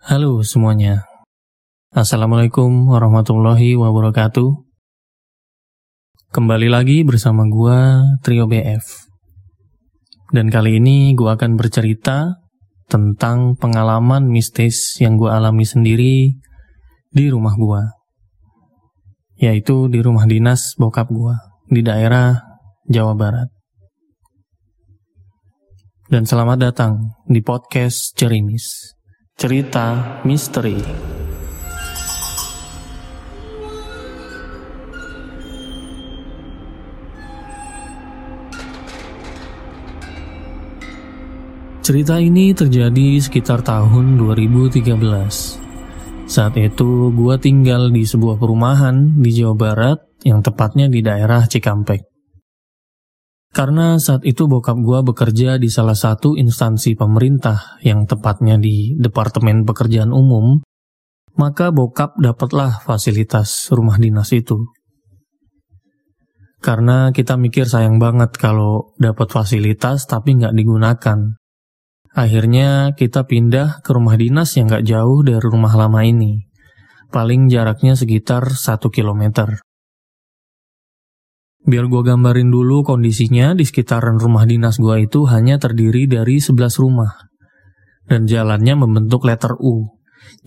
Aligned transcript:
Halo 0.00 0.40
semuanya. 0.40 1.04
Assalamualaikum 1.92 2.88
warahmatullahi 2.88 3.76
wabarakatuh. 3.76 4.64
Kembali 6.32 6.72
lagi 6.72 7.04
bersama 7.04 7.44
gua 7.44 8.08
Trio 8.24 8.48
BF. 8.48 8.80
Dan 10.32 10.48
kali 10.48 10.80
ini 10.80 11.12
gua 11.12 11.36
akan 11.36 11.60
bercerita 11.60 12.40
tentang 12.88 13.60
pengalaman 13.60 14.24
mistis 14.24 14.96
yang 15.04 15.20
gua 15.20 15.36
alami 15.36 15.68
sendiri 15.68 16.32
di 17.12 17.24
rumah 17.28 17.52
gua. 17.60 17.84
Yaitu 19.36 19.92
di 19.92 20.00
rumah 20.00 20.24
dinas 20.24 20.80
bokap 20.80 21.12
gua 21.12 21.36
di 21.68 21.84
daerah 21.84 22.40
Jawa 22.88 23.12
Barat. 23.12 23.52
Dan 26.08 26.24
selamat 26.24 26.72
datang 26.72 27.20
di 27.28 27.44
podcast 27.44 28.16
Cerimis. 28.16 28.96
Cerita 29.40 30.20
Misteri 30.28 30.76
Cerita 41.80 42.20
ini 42.20 42.52
terjadi 42.52 43.16
sekitar 43.16 43.64
tahun 43.64 44.20
2013. 44.20 44.84
Saat 46.28 46.60
itu 46.60 47.08
gua 47.16 47.40
tinggal 47.40 47.88
di 47.88 48.04
sebuah 48.04 48.36
perumahan 48.36 49.24
di 49.24 49.32
Jawa 49.32 49.56
Barat 49.56 50.04
yang 50.20 50.44
tepatnya 50.44 50.92
di 50.92 51.00
daerah 51.00 51.48
Cikampek. 51.48 52.09
Karena 53.50 53.98
saat 53.98 54.22
itu 54.22 54.46
bokap 54.46 54.78
gua 54.78 55.02
bekerja 55.02 55.58
di 55.58 55.66
salah 55.66 55.98
satu 55.98 56.38
instansi 56.38 56.94
pemerintah 56.94 57.82
yang 57.82 58.06
tepatnya 58.06 58.54
di 58.62 58.94
Departemen 58.94 59.66
Pekerjaan 59.66 60.14
Umum, 60.14 60.62
maka 61.34 61.74
bokap 61.74 62.14
dapatlah 62.14 62.78
fasilitas 62.86 63.66
rumah 63.74 63.98
dinas 63.98 64.30
itu. 64.30 64.70
Karena 66.60 67.10
kita 67.10 67.40
mikir 67.40 67.66
sayang 67.66 67.96
banget 67.96 68.36
kalau 68.36 68.94
dapat 69.00 69.32
fasilitas 69.32 70.06
tapi 70.06 70.38
nggak 70.38 70.54
digunakan. 70.54 71.18
Akhirnya 72.10 72.92
kita 72.94 73.24
pindah 73.24 73.80
ke 73.80 73.90
rumah 73.90 74.14
dinas 74.14 74.54
yang 74.54 74.68
nggak 74.68 74.86
jauh 74.86 75.24
dari 75.24 75.40
rumah 75.40 75.74
lama 75.74 76.04
ini. 76.04 76.46
Paling 77.10 77.50
jaraknya 77.50 77.98
sekitar 77.98 78.54
1 78.54 78.78
kilometer. 78.94 79.58
Biar 81.60 81.92
gue 81.92 82.02
gambarin 82.02 82.48
dulu 82.48 82.80
kondisinya 82.80 83.52
di 83.52 83.68
sekitaran 83.68 84.16
rumah 84.16 84.48
dinas 84.48 84.80
gue 84.80 85.04
itu 85.04 85.28
hanya 85.28 85.60
terdiri 85.60 86.08
dari 86.08 86.40
11 86.40 86.56
rumah. 86.80 87.28
Dan 88.08 88.24
jalannya 88.24 88.80
membentuk 88.80 89.28
letter 89.28 89.60
U. 89.60 89.86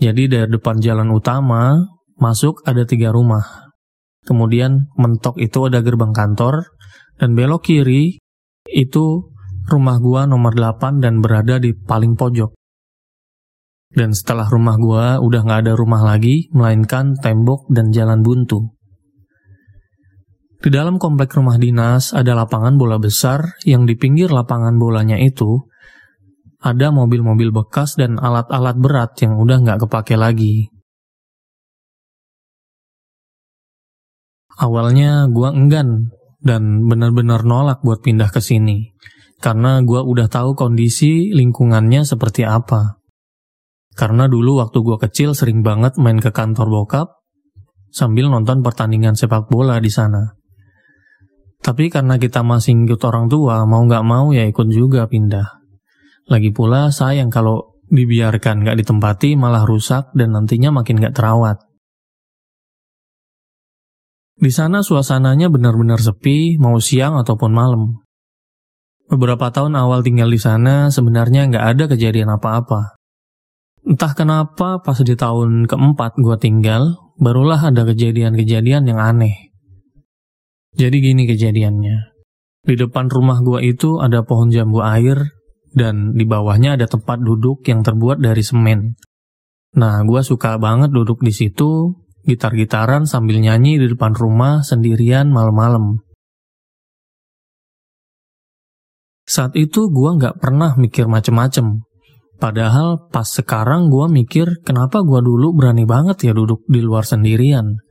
Jadi 0.02 0.26
dari 0.26 0.50
depan 0.50 0.82
jalan 0.82 1.14
utama, 1.14 1.78
masuk 2.18 2.66
ada 2.66 2.82
tiga 2.82 3.14
rumah. 3.14 3.70
Kemudian 4.24 4.90
mentok 4.98 5.38
itu 5.38 5.68
ada 5.68 5.84
gerbang 5.84 6.10
kantor, 6.10 6.66
dan 7.20 7.36
belok 7.38 7.68
kiri 7.68 8.18
itu 8.68 9.30
rumah 9.68 10.00
gua 10.00 10.24
nomor 10.24 10.56
8 10.56 10.98
dan 10.98 11.20
berada 11.20 11.60
di 11.60 11.76
paling 11.76 12.16
pojok. 12.16 12.56
Dan 13.94 14.10
setelah 14.10 14.50
rumah 14.50 14.74
gua 14.80 15.22
udah 15.22 15.40
nggak 15.46 15.60
ada 15.68 15.72
rumah 15.78 16.02
lagi, 16.02 16.50
melainkan 16.50 17.14
tembok 17.14 17.70
dan 17.70 17.94
jalan 17.94 18.24
buntu. 18.26 18.74
Di 20.64 20.72
dalam 20.72 20.96
komplek 20.96 21.36
rumah 21.36 21.60
dinas 21.60 22.16
ada 22.16 22.32
lapangan 22.32 22.80
bola 22.80 22.96
besar 22.96 23.60
yang 23.68 23.84
di 23.84 24.00
pinggir 24.00 24.32
lapangan 24.32 24.80
bolanya 24.80 25.20
itu 25.20 25.60
ada 26.64 26.88
mobil-mobil 26.88 27.52
bekas 27.52 28.00
dan 28.00 28.16
alat-alat 28.16 28.72
berat 28.80 29.12
yang 29.20 29.36
udah 29.36 29.60
nggak 29.60 29.84
kepake 29.84 30.16
lagi. 30.16 30.72
Awalnya 34.56 35.28
gua 35.28 35.52
enggan 35.52 36.16
dan 36.40 36.88
benar-benar 36.88 37.44
nolak 37.44 37.84
buat 37.84 38.00
pindah 38.00 38.32
ke 38.32 38.40
sini 38.40 38.96
karena 39.44 39.84
gua 39.84 40.00
udah 40.00 40.32
tahu 40.32 40.56
kondisi 40.56 41.28
lingkungannya 41.36 42.08
seperti 42.08 42.48
apa. 42.48 43.04
Karena 43.92 44.32
dulu 44.32 44.64
waktu 44.64 44.80
gua 44.80 44.96
kecil 44.96 45.36
sering 45.36 45.60
banget 45.60 46.00
main 46.00 46.16
ke 46.24 46.32
kantor 46.32 46.72
bokap 46.72 47.20
sambil 47.92 48.32
nonton 48.32 48.64
pertandingan 48.64 49.12
sepak 49.12 49.52
bola 49.52 49.76
di 49.76 49.92
sana. 49.92 50.43
Tapi 51.64 51.88
karena 51.88 52.20
kita 52.20 52.44
masih 52.44 52.76
ngikut 52.76 53.00
orang 53.08 53.32
tua, 53.32 53.64
mau 53.64 53.80
nggak 53.88 54.04
mau 54.04 54.36
ya 54.36 54.44
ikut 54.44 54.68
juga 54.68 55.08
pindah. 55.08 55.64
Lagi 56.28 56.52
pula 56.52 56.92
sayang 56.92 57.32
kalau 57.32 57.80
dibiarkan 57.88 58.68
nggak 58.68 58.84
ditempati 58.84 59.32
malah 59.40 59.64
rusak 59.64 60.12
dan 60.12 60.36
nantinya 60.36 60.68
makin 60.76 61.00
nggak 61.00 61.16
terawat. 61.16 61.64
Di 64.36 64.52
sana 64.52 64.84
suasananya 64.84 65.48
benar-benar 65.48 66.04
sepi, 66.04 66.60
mau 66.60 66.76
siang 66.76 67.16
ataupun 67.16 67.48
malam. 67.48 68.04
Beberapa 69.08 69.48
tahun 69.48 69.72
awal 69.72 70.04
tinggal 70.04 70.28
di 70.28 70.36
sana 70.36 70.92
sebenarnya 70.92 71.48
nggak 71.48 71.64
ada 71.64 71.84
kejadian 71.96 72.28
apa-apa. 72.28 73.00
Entah 73.84 74.12
kenapa 74.12 74.84
pas 74.84 75.00
di 75.00 75.16
tahun 75.16 75.64
keempat 75.64 76.20
gue 76.20 76.36
tinggal, 76.40 76.96
barulah 77.16 77.60
ada 77.60 77.88
kejadian-kejadian 77.88 78.84
yang 78.84 79.00
aneh. 79.00 79.53
Jadi 80.74 80.96
gini 80.98 81.22
kejadiannya. 81.30 81.96
Di 82.64 82.74
depan 82.74 83.06
rumah 83.06 83.38
gua 83.44 83.62
itu 83.62 84.02
ada 84.02 84.26
pohon 84.26 84.50
jambu 84.50 84.82
air 84.82 85.22
dan 85.70 86.18
di 86.18 86.26
bawahnya 86.26 86.74
ada 86.74 86.90
tempat 86.90 87.22
duduk 87.22 87.62
yang 87.70 87.86
terbuat 87.86 88.18
dari 88.18 88.42
semen. 88.42 88.98
Nah, 89.78 90.02
gua 90.02 90.26
suka 90.26 90.58
banget 90.58 90.90
duduk 90.90 91.22
di 91.22 91.30
situ, 91.30 91.94
gitar-gitaran 92.26 93.06
sambil 93.06 93.38
nyanyi 93.38 93.78
di 93.78 93.86
depan 93.90 94.14
rumah 94.18 94.66
sendirian 94.66 95.30
malam-malam. 95.30 96.02
Saat 99.24 99.54
itu 99.54 99.92
gua 99.94 100.18
nggak 100.18 100.42
pernah 100.42 100.74
mikir 100.74 101.06
macem-macem. 101.06 101.86
Padahal 102.40 103.08
pas 103.14 103.30
sekarang 103.30 103.92
gua 103.94 104.10
mikir 104.10 104.58
kenapa 104.66 105.06
gua 105.06 105.22
dulu 105.22 105.54
berani 105.54 105.86
banget 105.86 106.28
ya 106.28 106.32
duduk 106.34 106.66
di 106.66 106.82
luar 106.82 107.06
sendirian. 107.06 107.83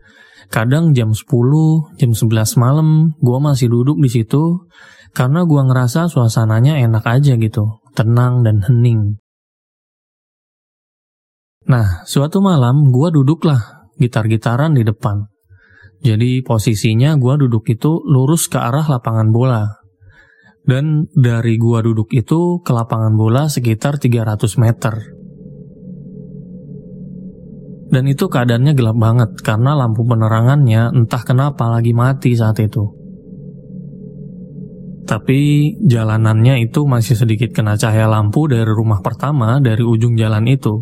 Kadang 0.54 0.94
jam 0.94 1.18
10, 1.18 1.98
jam 1.98 2.12
11 2.14 2.62
malam, 2.62 3.18
gue 3.18 3.38
masih 3.42 3.74
duduk 3.74 3.98
di 3.98 4.06
situ 4.06 4.70
karena 5.18 5.50
gue 5.50 5.58
ngerasa 5.58 6.06
suasananya 6.06 6.78
enak 6.78 7.02
aja 7.10 7.34
gitu, 7.42 7.82
tenang 7.98 8.46
dan 8.46 8.62
hening. 8.62 9.18
Nah, 11.66 12.06
suatu 12.06 12.38
malam 12.38 12.94
gue 12.94 13.10
duduklah 13.10 13.90
gitar-gitaran 13.98 14.78
di 14.78 14.86
depan. 14.86 15.26
Jadi 16.06 16.46
posisinya 16.46 17.18
gue 17.18 17.34
duduk 17.50 17.66
itu 17.74 18.06
lurus 18.06 18.46
ke 18.46 18.62
arah 18.62 18.86
lapangan 18.86 19.34
bola. 19.34 19.66
Dan 20.62 21.10
dari 21.18 21.58
gue 21.58 21.80
duduk 21.82 22.14
itu 22.14 22.62
ke 22.62 22.72
lapangan 22.78 23.18
bola 23.18 23.50
sekitar 23.50 23.98
300 23.98 24.38
meter. 24.62 25.23
Dan 27.94 28.10
itu 28.10 28.26
keadaannya 28.26 28.74
gelap 28.74 28.98
banget 28.98 29.38
karena 29.46 29.78
lampu 29.78 30.02
penerangannya 30.02 30.98
entah 30.98 31.22
kenapa 31.22 31.70
lagi 31.70 31.94
mati 31.94 32.34
saat 32.34 32.58
itu. 32.58 32.90
Tapi 35.06 35.74
jalanannya 35.86 36.66
itu 36.66 36.90
masih 36.90 37.14
sedikit 37.14 37.54
kena 37.54 37.78
cahaya 37.78 38.10
lampu 38.10 38.50
dari 38.50 38.66
rumah 38.66 39.06
pertama 39.06 39.62
dari 39.62 39.86
ujung 39.86 40.18
jalan 40.18 40.50
itu. 40.50 40.74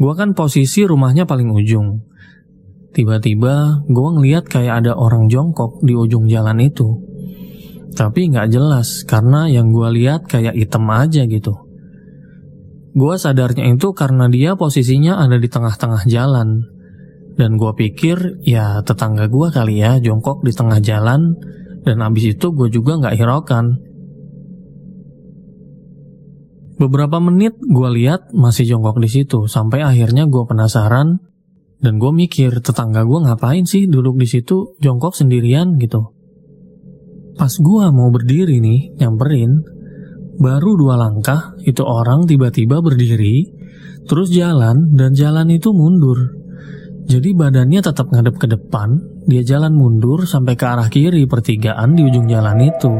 Gua 0.00 0.16
kan 0.16 0.32
posisi 0.32 0.88
rumahnya 0.88 1.28
paling 1.28 1.52
ujung. 1.52 2.08
Tiba-tiba 2.96 3.84
gua 3.84 4.08
ngeliat 4.16 4.48
kayak 4.48 4.80
ada 4.80 4.96
orang 4.96 5.28
jongkok 5.28 5.84
di 5.84 5.92
ujung 5.92 6.24
jalan 6.24 6.56
itu. 6.64 7.04
Tapi 7.92 8.32
nggak 8.32 8.48
jelas 8.48 9.04
karena 9.04 9.44
yang 9.52 9.76
gua 9.76 9.92
lihat 9.92 10.24
kayak 10.24 10.56
item 10.56 10.88
aja 10.88 11.28
gitu. 11.28 11.65
Gue 12.96 13.20
sadarnya 13.20 13.68
itu 13.76 13.92
karena 13.92 14.24
dia 14.32 14.56
posisinya 14.56 15.20
ada 15.20 15.36
di 15.36 15.52
tengah-tengah 15.52 16.08
jalan. 16.08 16.64
Dan 17.36 17.60
gue 17.60 17.68
pikir 17.76 18.40
ya 18.40 18.80
tetangga 18.80 19.28
gue 19.28 19.52
kali 19.52 19.84
ya 19.84 20.00
jongkok 20.00 20.40
di 20.40 20.56
tengah 20.56 20.80
jalan 20.80 21.36
dan 21.84 22.00
abis 22.00 22.32
itu 22.32 22.46
gue 22.56 22.72
juga 22.72 22.96
gak 22.96 23.20
hiraukan. 23.20 23.76
Beberapa 26.80 27.20
menit 27.20 27.60
gue 27.60 27.88
lihat 28.00 28.32
masih 28.32 28.64
jongkok 28.64 28.96
di 28.96 29.12
situ 29.12 29.44
sampai 29.44 29.84
akhirnya 29.84 30.24
gue 30.24 30.44
penasaran 30.48 31.20
dan 31.84 32.00
gue 32.00 32.12
mikir 32.16 32.64
tetangga 32.64 33.04
gue 33.04 33.28
ngapain 33.28 33.68
sih 33.68 33.84
duduk 33.84 34.16
di 34.16 34.24
situ 34.24 34.76
jongkok 34.80 35.12
sendirian 35.12 35.76
gitu. 35.76 36.16
Pas 37.36 37.52
gue 37.52 37.84
mau 37.92 38.08
berdiri 38.08 38.64
nih 38.64 38.96
nyamperin, 38.96 39.75
Baru 40.36 40.76
dua 40.76 41.00
langkah, 41.00 41.56
itu 41.64 41.80
orang 41.80 42.28
tiba-tiba 42.28 42.84
berdiri, 42.84 43.48
terus 44.04 44.28
jalan, 44.28 44.92
dan 44.92 45.16
jalan 45.16 45.48
itu 45.48 45.72
mundur. 45.72 46.36
Jadi 47.06 47.32
badannya 47.32 47.80
tetap 47.80 48.10
ngadep 48.12 48.36
ke 48.36 48.46
depan, 48.50 49.00
dia 49.24 49.40
jalan 49.46 49.72
mundur 49.72 50.26
sampai 50.26 50.58
ke 50.58 50.66
arah 50.66 50.90
kiri 50.90 51.24
pertigaan 51.24 51.94
di 51.94 52.02
ujung 52.04 52.26
jalan 52.26 52.58
itu. 52.60 52.92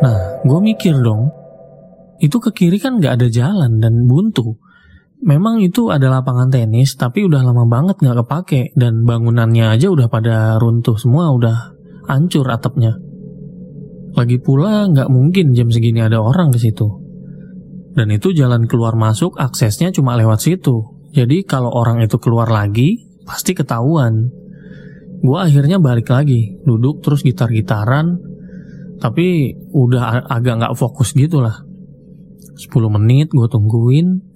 Nah, 0.00 0.42
gue 0.42 0.60
mikir 0.60 0.98
dong, 0.98 1.30
itu 2.20 2.36
ke 2.36 2.50
kiri 2.52 2.76
kan 2.76 3.00
gak 3.00 3.20
ada 3.20 3.28
jalan 3.32 3.80
dan 3.80 4.04
buntu. 4.04 4.60
memang 5.20 5.60
itu 5.60 5.92
ada 5.92 6.08
lapangan 6.08 6.48
tenis, 6.48 6.96
tapi 6.96 7.28
udah 7.28 7.44
lama 7.44 7.68
banget 7.68 8.00
nggak 8.00 8.24
kepake 8.24 8.72
dan 8.72 9.04
bangunannya 9.04 9.68
aja 9.68 9.92
udah 9.92 10.08
pada 10.08 10.56
runtuh 10.56 10.96
semua, 10.96 11.28
udah 11.28 11.76
hancur 12.08 12.48
atapnya. 12.48 12.96
Lagi 14.16 14.38
pula 14.42 14.90
nggak 14.90 15.08
mungkin 15.10 15.54
jam 15.54 15.70
segini 15.70 16.02
ada 16.02 16.18
orang 16.18 16.50
ke 16.50 16.58
situ. 16.58 16.88
Dan 17.94 18.10
itu 18.14 18.30
jalan 18.34 18.70
keluar 18.70 18.94
masuk 18.94 19.38
aksesnya 19.38 19.90
cuma 19.90 20.14
lewat 20.14 20.42
situ. 20.42 20.82
Jadi 21.10 21.42
kalau 21.42 21.74
orang 21.74 22.02
itu 22.02 22.18
keluar 22.22 22.46
lagi, 22.46 23.10
pasti 23.26 23.54
ketahuan. 23.54 24.30
Gue 25.20 25.38
akhirnya 25.38 25.82
balik 25.82 26.08
lagi, 26.08 26.58
duduk 26.62 27.02
terus 27.02 27.26
gitar-gitaran, 27.26 28.16
tapi 29.02 29.52
udah 29.74 30.30
agak 30.30 30.54
nggak 30.62 30.74
fokus 30.78 31.12
gitu 31.12 31.42
lah. 31.42 31.66
10 32.56 32.70
menit 32.94 33.34
gue 33.34 33.48
tungguin, 33.50 34.30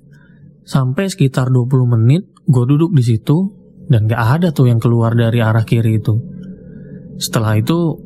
Sampai 0.65 1.13
sekitar 1.13 1.53
20 1.53 1.85
menit 1.85 2.25
gue 2.49 2.65
duduk 2.65 2.97
di 2.97 3.05
situ 3.05 3.53
dan 3.85 4.09
gak 4.09 4.41
ada 4.41 4.49
tuh 4.49 4.73
yang 4.73 4.81
keluar 4.81 5.13
dari 5.13 5.45
arah 5.45 5.61
kiri 5.61 6.01
itu. 6.01 6.17
Setelah 7.21 7.61
itu 7.61 8.01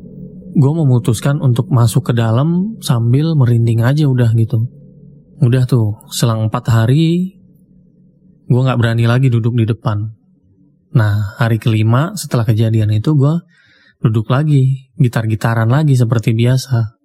gue 0.55 0.71
memutuskan 0.73 1.41
untuk 1.41 1.69
masuk 1.69 2.09
ke 2.09 2.13
dalam 2.17 2.79
sambil 2.81 3.37
merinding 3.37 3.85
aja 3.85 4.09
udah 4.09 4.33
gitu. 4.33 4.65
Udah 5.39 5.63
tuh, 5.69 5.99
selang 6.11 6.49
4 6.49 6.55
hari 6.67 7.37
gue 8.49 8.61
gak 8.65 8.81
berani 8.81 9.05
lagi 9.05 9.29
duduk 9.29 9.53
di 9.53 9.69
depan. 9.69 10.09
Nah, 10.97 11.37
hari 11.37 11.61
kelima 11.61 12.17
setelah 12.17 12.41
kejadian 12.43 12.89
itu 12.89 13.13
gue 13.13 13.45
duduk 14.01 14.31
lagi, 14.31 14.89
gitar-gitaran 14.97 15.69
lagi 15.69 15.93
seperti 15.93 16.33
biasa. 16.33 16.97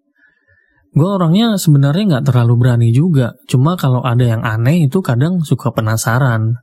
Gue 0.94 1.10
orangnya 1.10 1.58
sebenarnya 1.58 2.16
nggak 2.16 2.26
terlalu 2.30 2.54
berani 2.54 2.88
juga, 2.94 3.34
cuma 3.50 3.74
kalau 3.74 4.06
ada 4.06 4.22
yang 4.22 4.46
aneh 4.46 4.86
itu 4.86 5.02
kadang 5.02 5.42
suka 5.42 5.74
penasaran. 5.74 6.54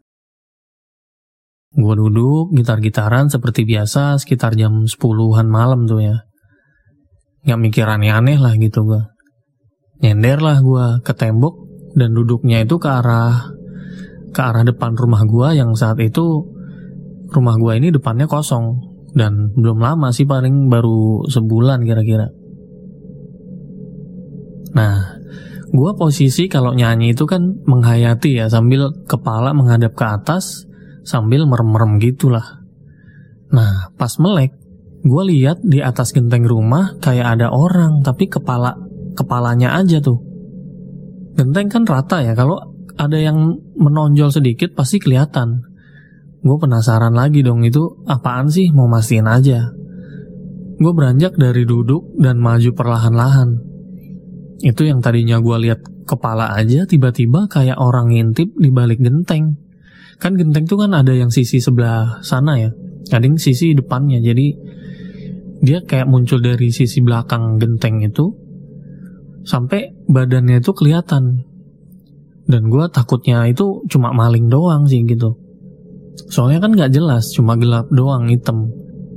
Gue 1.76 1.94
duduk 2.00 2.56
gitar-gitaran 2.56 3.28
seperti 3.28 3.68
biasa 3.68 4.16
sekitar 4.24 4.56
jam 4.56 4.88
10-an 4.88 5.48
malam 5.52 5.84
tuh 5.84 6.00
ya. 6.00 6.31
Nggak 7.42 7.60
mikir 7.60 7.86
aneh-aneh 7.86 8.38
lah 8.38 8.54
gitu 8.58 8.86
gue. 8.86 9.02
Nyender 10.02 10.42
lah 10.42 10.58
gue 10.62 10.86
ke 11.06 11.14
tembok 11.14 11.56
dan 11.94 12.14
duduknya 12.16 12.64
itu 12.64 12.78
ke 12.82 12.90
arah 12.90 13.54
ke 14.32 14.40
arah 14.40 14.64
depan 14.64 14.96
rumah 14.96 15.28
gue 15.28 15.60
yang 15.60 15.76
saat 15.76 16.00
itu 16.00 16.48
rumah 17.32 17.56
gue 17.60 17.74
ini 17.80 17.92
depannya 17.92 18.26
kosong 18.28 18.80
dan 19.12 19.52
belum 19.56 19.84
lama 19.84 20.10
sih 20.16 20.24
paling 20.24 20.72
baru 20.72 21.28
sebulan 21.28 21.84
kira-kira. 21.84 22.32
Nah, 24.72 25.20
gue 25.68 25.92
posisi 26.00 26.48
kalau 26.48 26.72
nyanyi 26.72 27.12
itu 27.12 27.28
kan 27.28 27.60
menghayati 27.68 28.40
ya 28.40 28.48
sambil 28.48 28.92
kepala 29.04 29.52
menghadap 29.52 29.96
ke 29.96 30.06
atas 30.08 30.64
sambil 31.04 31.44
merem-merem 31.44 32.00
gitulah. 32.00 32.64
Nah, 33.52 33.92
pas 34.00 34.16
melek, 34.16 34.56
gue 35.02 35.24
lihat 35.34 35.62
di 35.66 35.82
atas 35.82 36.14
genteng 36.14 36.46
rumah 36.46 36.98
kayak 37.02 37.38
ada 37.38 37.50
orang 37.50 38.06
tapi 38.06 38.30
kepala 38.30 38.78
kepalanya 39.18 39.78
aja 39.78 40.00
tuh. 40.00 40.22
Genteng 41.36 41.72
kan 41.72 41.84
rata 41.88 42.22
ya, 42.22 42.36
kalau 42.36 42.60
ada 43.00 43.18
yang 43.18 43.58
menonjol 43.80 44.30
sedikit 44.30 44.76
pasti 44.76 45.00
kelihatan. 45.00 45.64
Gue 46.42 46.58
penasaran 46.58 47.14
lagi 47.14 47.46
dong 47.46 47.62
itu 47.66 48.02
apaan 48.10 48.50
sih 48.50 48.74
mau 48.74 48.90
mastiin 48.90 49.30
aja. 49.30 49.72
Gue 50.82 50.92
beranjak 50.98 51.38
dari 51.38 51.64
duduk 51.66 52.18
dan 52.18 52.42
maju 52.42 52.74
perlahan-lahan 52.74 53.72
itu 54.62 54.86
yang 54.86 55.02
tadinya 55.02 55.42
gue 55.42 55.58
lihat 55.68 55.82
kepala 56.06 56.54
aja 56.54 56.86
tiba-tiba 56.86 57.50
kayak 57.50 57.82
orang 57.82 58.14
ngintip 58.14 58.54
di 58.54 58.70
balik 58.70 59.02
genteng. 59.02 59.58
Kan 60.22 60.38
genteng 60.38 60.70
tuh 60.70 60.86
kan 60.86 60.94
ada 60.94 61.18
yang 61.18 61.34
sisi 61.34 61.58
sebelah 61.58 62.22
sana 62.22 62.62
ya. 62.62 62.70
Ada 63.10 63.26
yang 63.26 63.42
sisi 63.42 63.74
depannya. 63.74 64.22
Jadi 64.22 64.54
dia 65.62 65.80
kayak 65.86 66.10
muncul 66.10 66.42
dari 66.42 66.74
sisi 66.74 67.00
belakang 67.06 67.62
genteng 67.62 68.02
itu 68.02 68.34
sampai 69.46 69.94
badannya 70.10 70.62
itu 70.62 70.72
kelihatan. 70.74 71.46
Dan 72.50 72.68
gue 72.68 72.86
takutnya 72.92 73.48
itu 73.48 73.86
cuma 73.88 74.12
maling 74.12 74.52
doang 74.52 74.90
sih 74.90 75.06
gitu. 75.06 75.38
Soalnya 76.28 76.68
kan 76.68 76.76
nggak 76.76 76.92
jelas, 76.92 77.32
cuma 77.32 77.56
gelap 77.56 77.88
doang 77.94 78.28
hitam. 78.28 78.68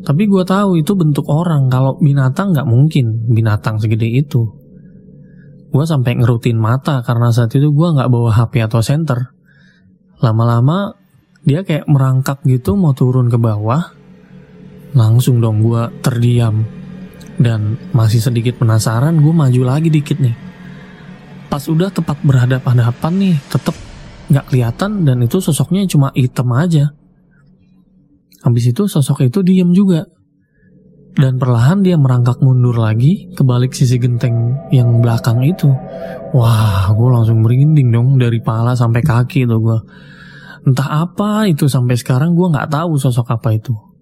Tapi 0.04 0.28
gue 0.28 0.44
tahu 0.44 0.78
itu 0.78 0.92
bentuk 0.94 1.26
orang. 1.26 1.66
Kalau 1.72 1.96
binatang 1.98 2.52
nggak 2.54 2.68
mungkin 2.68 3.26
binatang 3.32 3.80
segede 3.80 4.06
itu 4.06 4.64
gue 5.74 5.82
sampai 5.82 6.14
ngerutin 6.22 6.54
mata 6.54 7.02
karena 7.02 7.34
saat 7.34 7.50
itu 7.58 7.74
gue 7.74 7.88
nggak 7.98 8.06
bawa 8.06 8.30
HP 8.30 8.62
atau 8.62 8.78
center. 8.78 9.34
Lama-lama 10.22 10.94
dia 11.42 11.66
kayak 11.66 11.90
merangkak 11.90 12.46
gitu 12.46 12.78
mau 12.78 12.94
turun 12.94 13.26
ke 13.26 13.34
bawah. 13.34 13.90
Langsung 14.94 15.42
dong 15.42 15.60
gue 15.60 15.82
terdiam. 16.00 16.64
Dan 17.34 17.74
masih 17.90 18.22
sedikit 18.22 18.62
penasaran 18.62 19.18
gue 19.18 19.34
maju 19.34 19.62
lagi 19.66 19.90
dikit 19.90 20.22
nih. 20.22 20.36
Pas 21.50 21.62
udah 21.66 21.90
tepat 21.90 22.22
berhadapan-hadapan 22.22 23.12
nih 23.18 23.36
tetep 23.50 23.74
nggak 24.30 24.46
kelihatan 24.50 25.04
dan 25.04 25.18
itu 25.20 25.42
sosoknya 25.42 25.84
cuma 25.90 26.14
hitam 26.14 26.50
aja. 26.54 26.94
Habis 28.46 28.70
itu 28.70 28.86
sosok 28.86 29.26
itu 29.26 29.42
diem 29.42 29.74
juga 29.74 30.06
dan 31.14 31.38
perlahan 31.38 31.86
dia 31.86 31.94
merangkak 31.94 32.42
mundur 32.42 32.74
lagi 32.74 33.30
ke 33.30 33.46
balik 33.46 33.70
sisi 33.70 34.02
genteng 34.02 34.66
yang 34.74 34.98
belakang 34.98 35.46
itu. 35.46 35.70
Wah, 36.34 36.90
gue 36.90 37.08
langsung 37.14 37.38
merinding 37.38 37.94
dong 37.94 38.18
dari 38.18 38.42
pala 38.42 38.74
sampai 38.74 38.98
kaki 38.98 39.46
itu 39.46 39.56
gue. 39.62 39.78
Entah 40.66 41.06
apa 41.06 41.46
itu 41.46 41.70
sampai 41.70 41.94
sekarang 41.94 42.34
gue 42.34 42.50
nggak 42.50 42.66
tahu 42.66 42.98
sosok 42.98 43.30
apa 43.30 43.54
itu. 43.54 43.93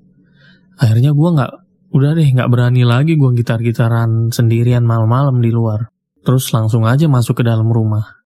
Akhirnya 0.80 1.12
gue 1.12 1.28
nggak, 1.34 1.52
udah 1.92 2.10
deh 2.16 2.28
nggak 2.32 2.50
berani 2.52 2.82
lagi 2.86 3.19
gue 3.19 3.30
gitar-gitaran 3.36 4.32
sendirian 4.32 4.84
malam-malam 4.86 5.40
di 5.42 5.52
luar. 5.52 5.92
Terus 6.22 6.54
langsung 6.54 6.86
aja 6.86 7.10
masuk 7.10 7.42
ke 7.42 7.44
dalam 7.44 7.69
rumah. 7.69 8.22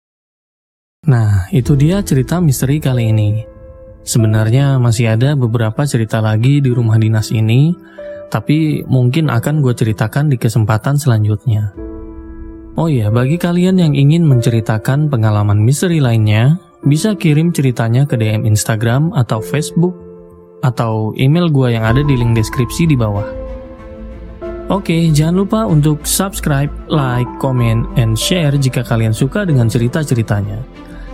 Nah, 1.03 1.51
itu 1.51 1.75
dia 1.75 1.99
cerita 2.07 2.39
misteri 2.39 2.79
kali 2.79 3.11
ini. 3.11 3.31
Sebenarnya 4.03 4.79
masih 4.83 5.15
ada 5.15 5.35
beberapa 5.39 5.83
cerita 5.87 6.19
lagi 6.19 6.63
di 6.63 6.71
rumah 6.71 6.99
dinas 6.99 7.31
ini, 7.35 7.75
tapi 8.31 8.83
mungkin 8.87 9.31
akan 9.31 9.63
gue 9.63 9.75
ceritakan 9.75 10.31
di 10.31 10.39
kesempatan 10.39 10.99
selanjutnya. 10.99 11.75
Oh 12.79 12.89
iya, 12.89 13.13
bagi 13.13 13.37
kalian 13.37 13.77
yang 13.77 13.93
ingin 13.93 14.25
menceritakan 14.25 15.13
pengalaman 15.13 15.61
misteri 15.61 16.01
lainnya, 16.01 16.57
bisa 16.83 17.15
kirim 17.15 17.53
ceritanya 17.53 18.09
ke 18.09 18.17
DM 18.17 18.49
Instagram 18.49 19.13
atau 19.13 19.45
Facebook 19.45 20.12
atau 20.63 21.13
email 21.19 21.51
gue 21.51 21.75
yang 21.75 21.85
ada 21.85 22.01
di 22.01 22.15
link 22.15 22.39
deskripsi 22.39 22.87
di 22.87 22.97
bawah. 22.97 23.27
Oke, 24.71 25.11
jangan 25.13 25.43
lupa 25.43 25.61
untuk 25.69 26.07
subscribe, 26.09 26.71
like, 26.89 27.29
comment, 27.43 27.85
and 28.01 28.17
share 28.17 28.55
jika 28.57 28.81
kalian 28.87 29.13
suka 29.13 29.45
dengan 29.45 29.69
cerita-ceritanya. 29.69 30.63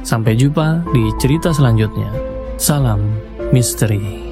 Sampai 0.06 0.38
jumpa 0.38 0.86
di 0.94 1.10
cerita 1.18 1.50
selanjutnya. 1.50 2.12
Salam 2.60 3.02
misteri. 3.50 4.27